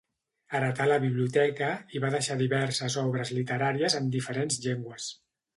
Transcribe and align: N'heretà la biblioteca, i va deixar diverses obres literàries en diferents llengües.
N'heretà 0.53 0.87
la 0.91 0.95
biblioteca, 1.03 1.67
i 1.97 2.01
va 2.05 2.11
deixar 2.17 2.39
diverses 2.41 2.97
obres 3.05 3.35
literàries 3.41 4.01
en 4.03 4.13
diferents 4.17 4.63
llengües. 4.69 5.17